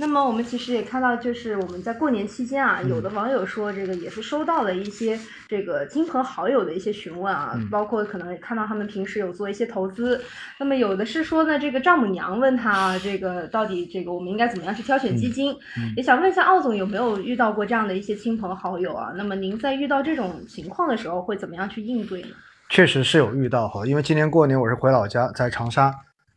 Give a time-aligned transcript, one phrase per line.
[0.00, 10.18] 那么我们其实也看到，就是我们在过年期间啊，有的网友说这个也是收到了一些这个亲朋好友的一些询问啊，包括可能看到他们平时有做一些投资。
[10.58, 15.54] 那么有的是说呢，这个丈母娘问他这个到底这个我们应该怎么样去挑选基金？
[15.94, 19.12] 也想问一下奥总有没有遇到过这样的一些亲朋好友啊？
[19.16, 22.28] 那么您在遇到这种情况的时候会怎么样去应对呢？
[22.70, 25.92] 确实是有遇到哈，因为今年过年我是回老家，在长沙，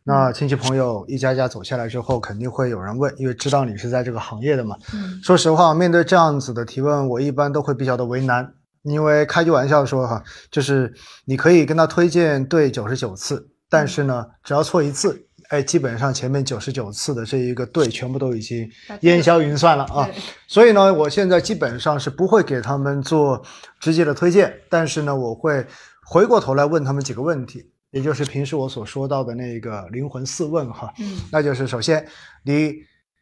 [0.06, 4.76] 那亲戚朋友一家家走下来之后，肯定会有人问，因为知道你是在这个行业的嘛。
[4.92, 8.46] 嗯，说实话，面对这样子的提问，我一般都会比较的为难，
[8.82, 10.92] 因为开句玩笑说哈，就是
[11.24, 18.68] 你可以跟他推荐对九十九次，但是呢，只要错一次，哎，基本上前面九十九次的这一个对全部都已经
[19.00, 20.06] 烟消云散了啊。
[20.46, 23.42] 所以呢，我现在基本上是不会给他们做
[23.80, 25.66] 直接的推荐，但是呢，我会。
[26.06, 32.04] 回过头来问他们几个问题，也就是平时我所说到的那个灵魂四问哈，嗯，那就是首先
[32.44, 32.74] 你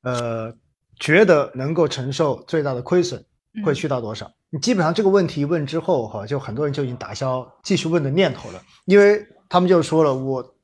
[0.02, 0.52] 呃
[0.98, 3.22] 觉得能够承受最大的亏损
[3.64, 4.32] 会去到多少？
[4.48, 10.54] 你基本上这个问题一问之后哈，就很多人就已经打消继续问的念头了，因为他们就说了，我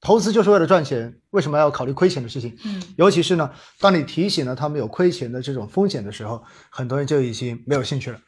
[0.00, 2.56] 投资就是为了赚钱，为什么要考虑亏钱的事情？
[2.64, 3.50] 嗯，尤其是呢，
[3.80, 8.20] 当你提醒了他们有亏钱的这种风险的时候，很多人就已经没有兴趣了，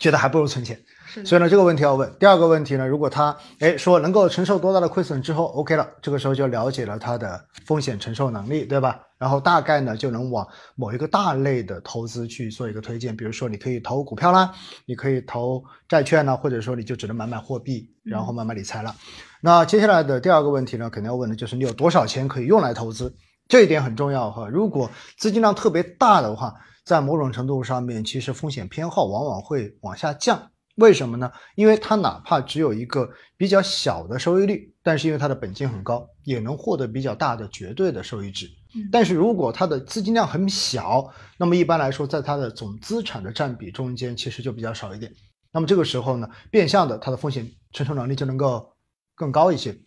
[0.00, 0.78] 觉得还不如存钱。
[1.24, 2.12] 所以呢，这个问题要问。
[2.18, 9.00] 第二个问题呢，如果他哎说能够承受多大的亏损之后，OK 了，这个时候就了解了他的风险承受能力，对吧？
[9.16, 14.52] 然后大概呢就能往某一个大类的投资去做一个推荐，比如说你可以投股票啦，
[14.86, 18.92] 你可以投债券呢，或者说你就只能买买货币，然后买买理财了。
[19.40, 23.14] 那接下来的第二个问题呢，肯定要问的就是你有多少钱可以用来投资，
[23.46, 24.48] 这一点很重要哈。
[24.48, 26.52] 如果资金量特别大的话，
[26.84, 30.50] 在某种程度上面，其实风险偏好往往会往下降。
[30.76, 31.30] 为什么呢？
[31.54, 38.48] 因为它哪怕只有一个比较小的收益率，但是因为它的本金很高，也能获得比较大的绝对的收益值。
[38.90, 45.12] 但是如果它的资金量很小，那么一般来说，在它的总资产的占比中间，其实就比较少一点。
[45.52, 48.74] 那么这个时候呢，变相的它的风险承受能力就能够
[49.14, 49.78] 更高一些。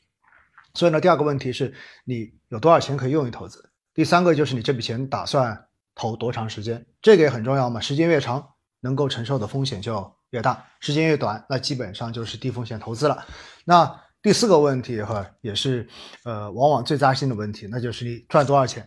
[0.73, 1.73] 所以呢，第二个问题是
[2.05, 3.69] 你有多少钱可以用于投资？
[3.93, 5.65] 第三个就是你这笔钱打算
[5.97, 6.85] 投多长时间？
[7.01, 8.47] 这个也很重要嘛，时间越长，
[8.79, 10.15] 能够承受的风险就。
[10.31, 13.25] 越大，时间越短，那基本上就是低风险投资了。
[13.63, 13.89] 那
[14.21, 15.87] 第四个问题哈，也是
[16.25, 18.85] 呃，往往最扎心的问题，那就是你赚多少钱？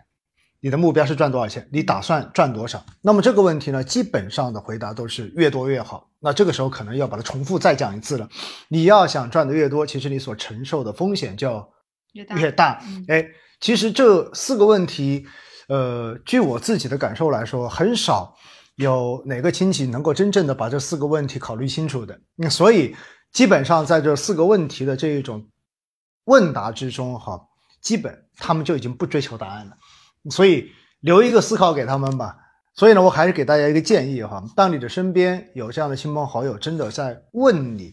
[0.60, 1.66] 你的目标是赚多少钱？
[1.72, 2.84] 你打算赚多少？
[3.00, 6.10] 那么这个问题呢，基本上的回答都是越多越好。
[6.18, 8.28] 那这个时候可能要把它重复再讲一次了。
[8.68, 11.66] 你要想赚的越多，其实你所承受的风险就
[12.12, 12.36] 越大。
[12.36, 13.26] 越大哎，
[13.60, 15.26] 其实这四个问题，
[15.70, 18.36] 呃，据我自己的感受来说，很少。
[18.76, 22.18] 有哪个亲戚能够真正的把这四个问题考虑清楚的？
[22.48, 22.96] 所以
[23.30, 25.46] 基本上在这四个问题的这一种
[26.24, 27.38] 问答之中，哈，
[27.82, 29.76] 基本他们就已经不追求答案了。
[30.30, 30.70] 所以
[31.00, 32.38] 留一个思考给他们吧。
[32.74, 37.92] 所以呢，我还是给大家一个建议哈：当你的身边有这样的亲朋好友真的在问你，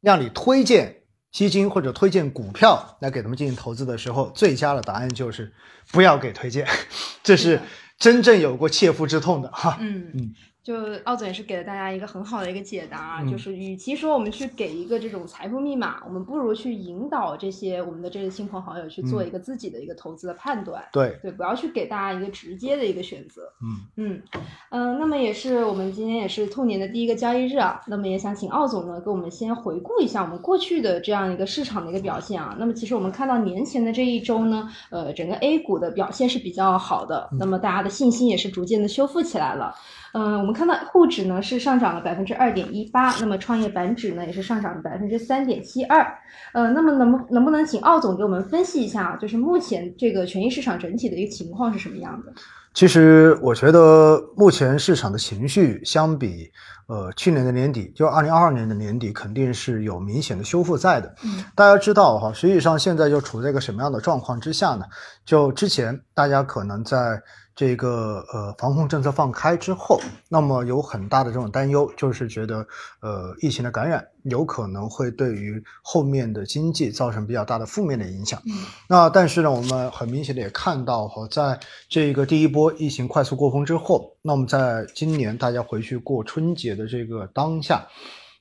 [0.00, 0.97] 让你推荐
[1.30, 5.52] 基金或者推荐股票来给他们进行投资的时候，最佳的答案就是
[5.92, 6.66] 不要给推荐。
[7.22, 7.60] 这是。
[7.98, 10.32] 真正有过切肤之痛的哈，嗯嗯。
[10.68, 10.74] 就
[11.04, 20.84] 奥总也是给了大家一个很好的一个解答，就是与其说我们去给一个这种财富密码，我们不如去引导这些我们的这些亲朋好友去做一个自己的一个投资的判断。
[20.92, 23.50] 对对，不要去给大家一个直接的一个选择。
[23.62, 24.22] 嗯嗯
[24.68, 32.54] 嗯，那么也是我们今天也是兔年的第一个交易日啊，那么也想请奥总呢给我们先回顾一下我们过去的这样一个市场的一个表现啊。
[32.58, 39.74] 那么其实我们看到年前的这一周呢，呃，整个 A 股的表现是比较好的，那么大家的信心也是逐渐的修复起来了。
[40.12, 46.04] 嗯，我们看到沪指呢是上涨了百分之二点一八，那么创业板指呢也是上涨了百分之三点七二。
[46.52, 52.32] 呃，那么能不能不能请奥总给我们分析一下，就是目前这个权益市场整体的一个情况是什么样的？
[52.74, 56.50] 其实我觉得目前市场的情绪相比
[56.88, 61.14] 呃去年的年底，就二零二二年的年底，肯定是有明显的修复在的。
[61.24, 64.84] 嗯，大家知道哈，实际上现在就处在一个什么样的状况之下呢？
[65.24, 67.22] 就之前大家可能在。
[67.58, 72.64] 这个呃，防控政策放开之后，那么有很大的这种担忧，就是觉得
[73.00, 78.40] 呃，疫情的感染有可能会对于后面的经济造成比较大的负面的影响。
[78.88, 81.58] 那但是呢，我们很明显的也看到哈，在
[81.88, 87.88] 这个第一波疫情快速过峰之后，那么在今年大家回去过春节的这个当下，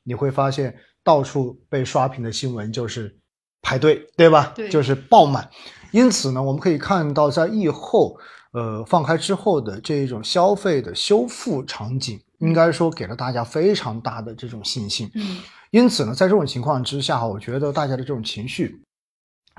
[0.03, 3.17] 你会发现到处被刷屏的新闻就是
[3.63, 4.53] 排队，对吧？
[4.55, 5.49] 对，就是爆满。
[5.89, 8.15] 因此呢，我们可以看到在疫后。
[8.57, 15.11] 呃，放开之后的这一种消费的修复场景，应该说给了大家非常大的这种信心。
[15.13, 15.37] 嗯，
[15.69, 18.81] 因此呢，在这种情况之下，我觉得大家的这种情绪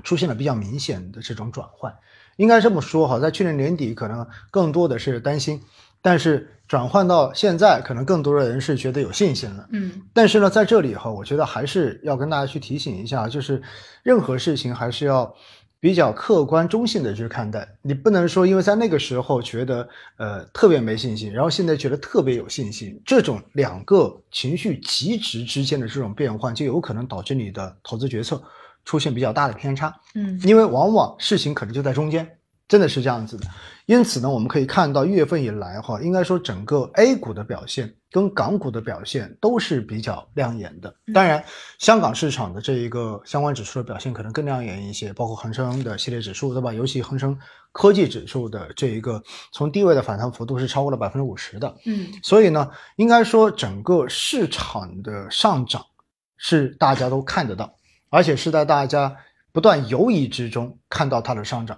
[0.03, 1.95] 出现了比较明显的这种转换。
[2.35, 5.61] 应该这么说哈，在去年年底可能更多的是担心，
[6.01, 9.65] 但是转换到现在，可能更多的人是觉得有信心了。
[9.71, 13.63] 嗯，但是呢，在这里哈，我觉得还是要跟大家去提醒一下，就是
[14.03, 15.33] 任何事情还是要。
[15.79, 19.87] 比较客观中性的去看待，你不能说因为在那个时候觉得
[20.17, 28.41] 呃特别没信心，然后现在觉得特别有信心，这种两个情绪极值之间的这种变换，就有可能导致你的投资决策
[28.83, 29.95] 出现比较大的偏差。
[30.15, 32.29] 嗯，因为往往事情可能就在中间。
[32.69, 33.47] 真的是这样子的，
[33.87, 40.93] 因此呢，我们可以看到一月份以来哈，应该说整个 A 股的表现跟港股的表现都是比较亮眼的。
[41.11, 41.43] 当然，
[41.79, 46.71] 香港市场的这一个相关指数的表现可能更亮眼一些，包括恒生的系列指数，对吧？
[46.71, 47.35] 尤其恒生
[47.71, 49.19] 科技指数的这一个
[49.51, 51.75] 从低位的反弹幅度是超过了百分之五十的。
[51.87, 55.83] 嗯，所以呢，应该说整个市场的上涨
[56.37, 57.73] 是大家都看得到，
[58.11, 59.15] 而且是在大家
[59.51, 61.75] 不断犹疑之中看到它的上涨。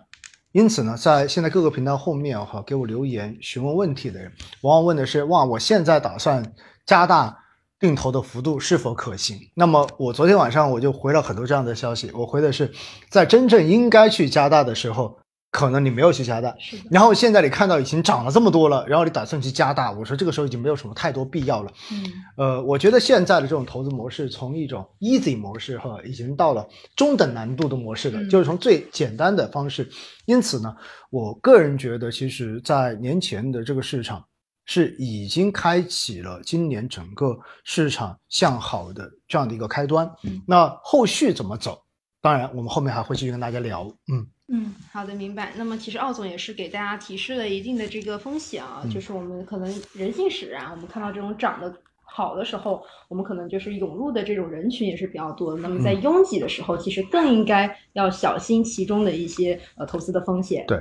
[0.52, 4.32] 因此呢，在现在各个频道后面哈，给我留言询问问题的人，
[4.62, 6.54] 往往问的是：哇，我现在打算
[6.86, 7.38] 加大
[7.80, 9.38] 定投的幅度是否可行？
[9.56, 12.72] 那么我昨天晚上我就回了很多这样的消息，我回的是
[13.10, 15.21] 在真正应该去加大的时候。
[15.52, 16.56] 可能你没有去加大，
[16.90, 21.72] 然后现在你看到已经涨了这么多了，然后你打算去加大，我说这个时候已经没有什么太多必要了。
[21.92, 22.06] 嗯，
[22.38, 26.66] 呃，我觉得现在的这种投资模式，从一种 easy 模式哈，已经到了
[26.96, 29.90] 中等难度的模式了，就是从最简单的方式。
[30.26, 30.74] 因此呢，
[31.10, 34.24] 我个人觉得，其实，在年前的这个市场
[34.64, 40.10] 是已经开启了今年整个市场向好的这样的一个开端。
[40.24, 41.78] 嗯，那后续怎么走？
[42.22, 43.86] 当然，我们后面还会继续跟大家聊。
[44.10, 44.26] 嗯。
[44.54, 45.54] 嗯，好的，明白。
[45.56, 55.62] 那么其实奥总也是给大家提示了一定的这个风险啊，就是我们可能人性使然，我们看到这种涨得好的时候，我们可能就是涌入的这种人群也是比较多的。
[55.62, 60.66] 那么在拥挤的时候，其实更应该要小心其中的一些呃投资的风险。
[60.68, 60.78] 对。